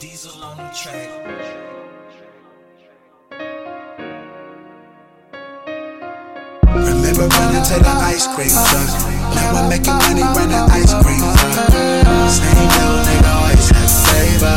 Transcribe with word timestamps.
Diesel 0.00 0.32
on 0.42 0.56
the 0.56 0.64
track. 0.72 1.12
Remember 6.72 7.28
running 7.28 7.64
to 7.68 7.76
the 7.76 7.94
ice 8.08 8.24
cream 8.32 8.48
truck. 8.48 8.88
Now 9.36 9.60
I'm 9.60 9.68
making 9.68 9.92
money 9.92 10.24
running 10.24 10.56
ice 10.72 10.96
cream 11.04 11.20
truck. 11.20 11.68
Same 12.32 12.64
little 12.64 12.96
nigga 13.04 13.28
always 13.28 13.68
had 13.68 13.92
flavor. 14.08 14.56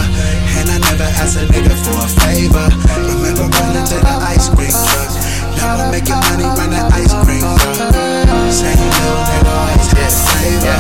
And 0.64 0.72
I 0.72 0.80
never 0.80 1.12
asked 1.20 1.36
a 1.36 1.44
nigga 1.52 1.76
for 1.76 2.00
a 2.00 2.08
favor. 2.24 2.72
Remember 3.04 3.52
running 3.52 3.84
to 3.84 4.00
the 4.00 4.16
ice 4.24 4.48
cream 4.48 4.72
truck. 4.72 5.12
Now 5.60 5.76
I'm 5.76 5.92
making 5.92 6.24
money 6.24 6.48
running 6.56 6.88
ice 6.96 7.12
cream 7.20 7.44
truck. 7.44 7.92
Same 8.48 8.80
little 8.80 9.20
nigga 9.28 9.52
always 9.60 9.92
had 9.92 10.08
flavor. 10.08 10.80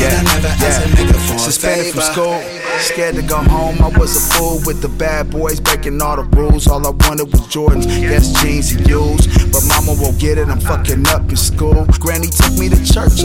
And 0.00 0.16
I 0.16 0.22
never 0.32 0.48
asked 0.64 0.80
a 0.80 0.88
nigga 0.96 1.12
for 1.12 1.36
a 1.36 1.44
favor. 1.44 1.52
Suspended 1.52 1.92
from 1.92 2.00
school, 2.08 2.40
scared 2.80 3.16
to 3.16 3.22
go 3.22 3.36
home. 3.36 3.80
I 3.82 3.88
was 3.98 4.16
a 4.16 4.34
fool 4.34 4.60
with 4.66 4.80
the 4.82 4.88
bad 4.88 5.30
boys, 5.30 5.60
breaking 5.60 6.00
all 6.02 6.16
the 6.16 6.24
rules. 6.36 6.66
All 6.66 6.86
I 6.86 6.90
wanted 6.90 7.32
was 7.32 7.42
Jordans, 7.48 7.86
yes, 8.00 8.32
jeans 8.42 8.72
and 8.72 8.86
U's. 8.88 9.26
But 9.52 9.64
mama 9.68 10.00
won't 10.00 10.18
get 10.18 10.38
it, 10.38 10.48
I'm 10.48 10.60
fucking 10.60 11.06
up 11.08 11.28
in 11.28 11.36
school. 11.36 11.86
Granny 11.98 12.28
took 12.28 12.52
me 12.58 12.68
to 12.68 12.76
church, 12.84 13.22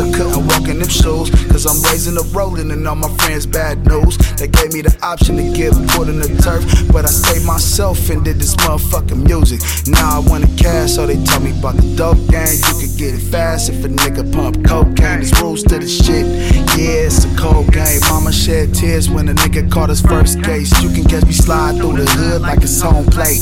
Raising 2.04 2.20
a 2.20 2.36
rolling 2.36 2.70
and 2.72 2.86
all 2.86 2.96
my 2.96 3.08
friends 3.16 3.46
bad 3.46 3.88
news. 3.88 4.18
They 4.36 4.50
gave 4.50 4.74
me 4.74 4.82
the 4.82 4.94
option 5.02 5.38
to 5.38 5.44
get 5.56 5.72
put 5.96 6.10
in 6.10 6.20
the 6.20 6.28
turf. 6.44 6.60
But 6.92 7.06
I 7.06 7.08
saved 7.08 7.46
myself 7.46 8.10
and 8.10 8.26
did 8.26 8.40
this 8.40 8.58
motherfucking 8.58 9.24
music. 9.24 9.62
Now 9.88 10.20
I 10.20 10.20
want 10.20 10.44
the 10.44 10.52
cash, 10.62 10.96
so 10.96 11.08
they 11.08 11.16
tell 11.24 11.40
me 11.40 11.58
about 11.58 11.78
the 11.78 11.96
dope 11.96 12.20
game. 12.28 12.60
You 12.60 12.76
could 12.76 13.00
get 13.00 13.16
it 13.16 13.24
fast 13.32 13.70
if 13.70 13.86
a 13.86 13.88
nigga 13.88 14.28
pump 14.36 14.68
cocaine. 14.68 15.24
There's 15.24 15.32
rules 15.40 15.64
to 15.64 15.80
the 15.80 15.88
shit. 15.88 16.28
Yeah, 16.76 17.08
it's 17.08 17.24
a 17.24 17.32
cold 17.38 17.72
game. 17.72 18.02
Mama 18.10 18.34
shed 18.34 18.76
tears 18.76 19.10
when 19.10 19.30
a 19.30 19.34
nigga 19.34 19.72
caught 19.72 19.88
his 19.88 20.02
first 20.02 20.44
case. 20.44 20.76
You 20.84 20.90
can 20.90 21.06
catch 21.06 21.24
me 21.24 21.32
slide 21.32 21.78
through 21.78 22.04
the 22.04 22.12
hood 22.20 22.42
like 22.42 22.60
it's 22.64 22.82
home 22.82 23.06
plate. 23.06 23.40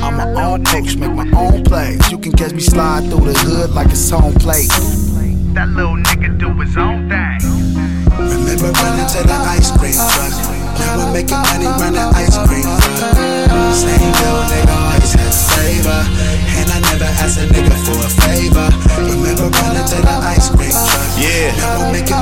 I'm 0.00 0.16
my 0.16 0.32
own 0.40 0.64
coach, 0.64 0.96
make 0.96 1.12
my 1.12 1.28
own 1.36 1.62
plays. 1.64 2.10
You 2.10 2.16
can 2.16 2.32
catch 2.32 2.52
me 2.52 2.60
slide 2.60 3.04
through 3.10 3.28
the 3.30 3.38
hood 3.38 3.70
like 3.76 3.88
it's 3.88 4.08
home 4.08 4.32
plate. 4.40 4.72
That 5.52 5.68
little 5.68 6.00
nigga 6.00 6.32
do 6.40 6.48
his 6.64 6.76
own 6.80 7.12
thing. 7.12 7.38
Remember 8.16 8.72
running 8.72 9.08
to 9.12 9.20
the 9.20 9.38
ice 9.52 9.68
cream 9.76 9.92
truck. 9.92 10.32
Now 10.80 11.04
I'm 11.04 11.12
making 11.12 11.36
money 11.36 11.68
running 11.76 12.08
ice 12.16 12.40
cream 12.48 12.64
truck. 12.64 13.12
Same 13.76 14.00
little 14.00 14.48
nigga 14.48 14.72
always 14.72 15.12
had 15.12 15.28
flavor. 15.28 16.00
And 16.56 16.72
I 16.72 16.80
never 16.88 17.04
asked 17.20 17.36
a 17.36 17.44
nigga 17.52 17.76
for 17.84 18.00
a 18.00 18.08
favor. 18.24 18.64
Remember 18.96 19.52
running 19.60 19.84
to 19.92 19.98
the 20.00 20.16
ice 20.24 20.48
cream 20.48 20.72
truck. 20.72 21.20
Yeah. 21.20 21.52
Now 21.60 21.84
I'm 21.84 21.92
making 21.92 22.16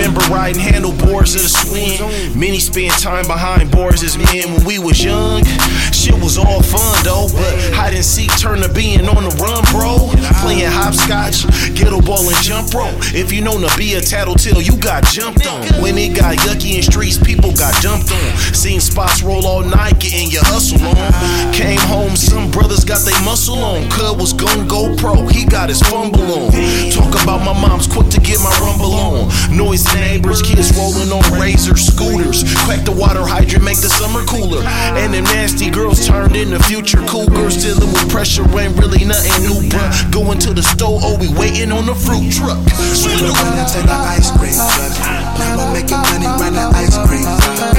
remember 0.00 0.20
riding 0.32 0.60
handlebars 0.60 1.34
of 1.34 1.42
the 1.42 1.48
swing? 1.48 2.00
Many 2.38 2.58
spent 2.58 2.92
time 3.00 3.26
behind 3.26 3.70
bars 3.70 4.02
as 4.02 4.16
men 4.16 4.52
when 4.52 4.64
we 4.64 4.78
was 4.78 5.02
young. 5.02 5.44
Shit 5.92 6.14
was 6.14 6.38
all 6.38 6.62
fun 6.62 7.04
though, 7.04 7.28
but 7.32 7.74
hide 7.74 7.92
and 7.92 8.04
seek 8.04 8.30
turned 8.38 8.62
to 8.62 8.72
being 8.72 9.06
on 9.06 9.24
the 9.24 9.34
run, 9.36 9.62
bro. 9.72 10.09
Playing 10.50 10.66
hopscotch, 10.66 11.46
ghetto 11.78 12.02
ball 12.02 12.26
and 12.26 12.42
jump 12.42 12.74
rope. 12.74 12.98
If 13.14 13.30
you 13.30 13.40
known 13.40 13.62
to 13.62 13.70
be 13.78 13.94
a 13.94 14.00
tattletale, 14.00 14.60
you 14.60 14.76
got 14.82 15.04
jumped 15.06 15.46
on. 15.46 15.62
When 15.78 15.94
it 15.96 16.18
got 16.18 16.38
yucky 16.42 16.74
in 16.74 16.82
streets, 16.82 17.22
people 17.22 17.54
got 17.54 17.70
dumped 17.80 18.10
on. 18.10 18.30
Seen 18.50 18.80
spots 18.80 19.22
roll 19.22 19.46
all 19.46 19.62
night, 19.62 20.00
getting 20.00 20.26
your 20.26 20.42
hustle 20.42 20.82
on. 20.82 21.54
Came 21.54 21.78
home, 21.86 22.16
some 22.16 22.50
brothers 22.50 22.82
got 22.82 23.06
they 23.06 23.14
muscle 23.22 23.62
on. 23.62 23.88
Cud 23.90 24.18
was 24.18 24.32
gon' 24.32 24.66
go 24.66 24.90
pro, 24.96 25.22
he 25.28 25.46
got 25.46 25.68
his 25.68 25.78
fumble 25.86 26.26
on. 26.26 26.50
Talk 26.90 27.14
about 27.22 27.46
my 27.46 27.54
mom's 27.54 27.86
quick 27.86 28.10
to 28.10 28.18
get 28.18 28.42
my 28.42 28.50
rumble 28.58 28.90
on. 28.98 29.30
Noisy 29.54 29.86
neighbors, 30.02 30.42
kids 30.42 30.74
rolling 30.74 31.14
on 31.14 31.22
razor 31.38 31.76
scooters. 31.76 32.42
Crack 32.66 32.82
the 32.82 32.90
water 32.90 33.22
hydrant, 33.22 33.62
make 33.62 33.78
the 33.78 33.88
summer 33.88 34.26
cooler. 34.26 34.66
And 34.98 35.14
them 35.14 35.30
nasty 35.30 35.70
girls 35.70 36.04
turned 36.08 36.34
into 36.34 36.58
future 36.64 37.06
cougars. 37.06 37.62
Dealing 37.62 37.94
with 37.94 38.10
pressure 38.10 38.42
ain't 38.58 38.74
really 38.74 39.04
nothing 39.06 39.46
new, 39.46 39.62
bruh. 39.70 40.10
Going 40.10 40.39
to 40.40 40.54
the 40.54 40.62
store, 40.62 40.96
oh, 41.04 41.20
we 41.20 41.28
waiting 41.36 41.68
on 41.70 41.84
the 41.84 41.94
fruit 41.94 42.32
truck. 42.32 42.56
Sweet 42.96 43.20
Remember 43.20 43.36
running 43.44 43.68
to 43.76 43.80
the 43.84 43.98
ice 44.08 44.32
cream 44.32 44.56
truck. 44.56 44.92
Now 45.36 45.60
I'm 45.60 45.72
making 45.76 46.00
money 46.00 46.28
running 46.40 46.70
ice 46.72 46.96
cream 47.04 47.28
truck. 47.28 47.76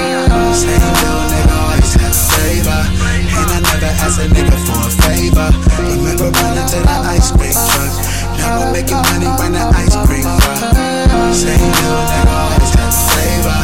Same 0.53 0.77
little 0.77 1.25
nigga 1.31 1.57
always 1.57 1.93
had 1.97 2.13
flavor. 2.13 2.81
And 3.33 3.49
I 3.49 3.59
never 3.65 3.91
asked 4.05 4.21
a 4.21 4.27
nigga 4.29 4.57
for 4.61 4.77
a 4.77 4.91
favor. 4.93 5.49
Remember 5.89 6.29
running 6.29 6.67
to 6.69 6.79
the 6.85 6.97
ice 7.09 7.33
cream 7.33 7.55
truck. 7.55 7.93
Now 8.37 8.61
I'm 8.61 8.69
making 8.69 9.01
money 9.09 9.29
running 9.41 9.67
ice 9.73 9.97
cream 10.05 10.27
truck. 10.29 10.61
Same 11.33 11.65
little 11.65 12.05
nigga 12.13 12.35
always 12.45 12.73
had 12.77 12.93
flavor. 12.93 13.59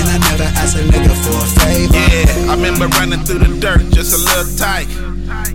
And 0.00 0.06
I 0.06 0.16
never 0.32 0.48
asked 0.56 0.80
a 0.80 0.84
nigga 0.88 1.12
for 1.28 1.36
a 1.36 1.48
favor. 1.60 1.92
Yeah, 1.92 2.50
I 2.50 2.56
remember 2.56 2.88
running 2.96 3.20
through 3.20 3.44
the 3.44 3.52
dirt, 3.60 3.84
just 3.92 4.16
a 4.16 4.20
little 4.22 4.48
tight. 4.56 4.88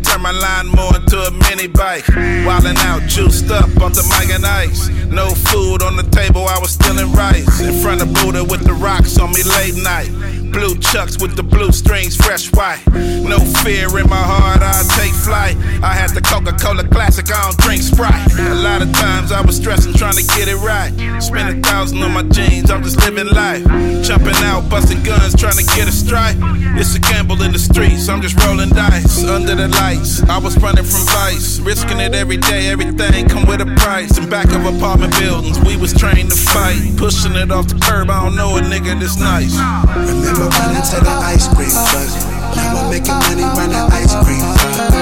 Turn 0.04 0.22
my 0.22 0.32
line 0.32 0.68
more 0.68 0.96
into 0.96 1.20
a 1.20 1.32
mini 1.32 1.68
bike. 1.68 2.06
Wildin' 2.46 2.78
out, 2.86 3.04
juiced 3.10 3.52
up 3.52 3.70
on 3.82 3.92
the 3.94 4.04
mic 4.20 4.34
and 4.34 4.46
ice. 4.46 4.90
No 5.08 5.30
food 5.30 5.82
on 5.82 5.96
the 5.96 6.04
table, 6.04 6.48
I 6.48 6.60
was 6.60 6.72
stealing 6.72 7.12
rice. 7.14 7.62
In 7.62 7.74
front 7.82 8.02
of 8.02 8.14
Buddha 8.14 8.44
with 8.44 8.64
the 8.64 8.74
rocks 8.74 9.18
on 9.20 9.32
me 9.32 9.44
late 9.44 9.76
night. 9.76 10.10
Blue 10.52 10.78
chucks 10.78 11.20
with 11.20 11.36
the 11.36 11.44
blue 11.44 11.72
strings, 11.72 12.16
fresh 12.16 12.48
white. 12.54 12.80
No 12.94 13.40
fear 13.64 13.88
in 14.00 14.08
my 14.08 14.16
heart, 14.16 14.62
I 14.62 14.84
take 14.96 15.12
flight. 15.12 15.58
I 15.84 15.94
had 15.94 16.12
the 16.12 16.22
Coca 16.22 16.54
Cola 16.54 16.88
Classic, 16.88 17.26
I 17.30 17.44
don't 17.44 17.58
drink 17.58 17.82
Sprite. 17.82 18.32
A 18.40 18.56
lot 18.56 18.82
of 18.82 18.92
times 18.94 19.32
I 19.34 19.42
was 19.42 19.58
stressing, 19.58 19.94
trying 19.96 20.16
to 20.16 20.24
get 20.38 20.48
it 20.48 20.56
right. 20.58 20.92
Spend 21.22 21.60
a 21.60 21.68
thousand 21.68 22.02
on 22.04 22.12
my 22.12 22.24
jeans, 22.24 22.72
I'm 22.72 22.84
just 22.84 23.00
living 23.02 23.28
life. 23.34 23.66
Jumping 24.04 24.36
out, 24.48 24.70
busting 24.70 25.04
guns, 25.04 25.36
trying 25.36 25.58
to 25.58 25.66
get 25.76 25.88
a 25.88 25.92
strike. 25.92 26.38
It's 26.80 26.96
a 26.96 27.00
gamble 27.00 27.42
in 27.42 27.52
streets, 27.76 28.08
I'm 28.08 28.22
just 28.22 28.40
rolling 28.48 28.70
dice 28.70 29.28
under 29.28 29.54
the 29.54 29.68
lights. 29.68 30.24
I 30.32 30.40
was 30.40 30.56
running 30.64 30.88
from 30.88 31.04
vice, 31.12 31.60
risking 31.60 32.00
it 32.00 32.16
every 32.16 32.38
day. 32.38 32.72
Everything 32.72 33.28
come 33.28 33.46
with 33.46 33.60
a 33.60 33.68
price. 33.84 34.18
In 34.18 34.30
back 34.30 34.48
of 34.56 34.64
apartment 34.64 35.12
buildings, 35.20 35.60
we 35.60 35.76
was 35.76 35.92
trained 35.92 36.32
to 36.32 36.40
fight. 36.40 36.96
Pushing 36.96 37.36
it 37.36 37.52
off 37.52 37.68
the 37.68 37.76
curb, 37.76 38.10
I 38.10 38.24
don't 38.24 38.36
know 38.40 38.56
a 38.56 38.62
nigga 38.62 38.96
that's 38.96 39.20
nice. 39.20 39.52
Remember 39.92 40.48
running 40.56 40.86
to 40.88 40.98
the 41.04 41.16
ice 41.28 41.52
cream 41.52 41.76
truck? 41.92 42.08
Now 42.56 42.80
I'm 42.80 42.88
making 42.88 43.20
money 43.28 43.44
running 43.44 43.88
ice 43.92 44.16
cream 44.24 44.40
truck. 44.40 44.96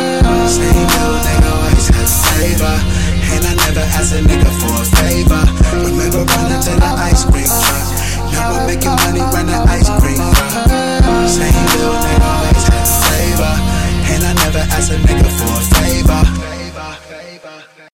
Same 0.49 0.89
old 0.97 1.21
nigga 1.29 1.49
always 1.53 1.87
had 1.93 2.09
flavor, 2.09 2.75
And 3.37 3.43
I 3.45 3.53
never 3.69 3.85
asked 3.93 4.17
a 4.17 4.21
nigga 4.25 4.49
for 4.49 4.73
a 4.81 4.85
favor. 4.97 5.43
Remember 5.77 6.25
running 6.25 6.61
to 6.65 6.73
the 6.73 6.91
ice 7.05 7.21
cream 7.21 7.45
truck? 7.45 7.85
Now 8.33 8.57
I'm 8.57 8.65
making 8.65 8.97
money 9.05 9.21
running 9.29 9.61
ice 9.69 9.93
cream 10.01 10.17
truck. 10.17 11.02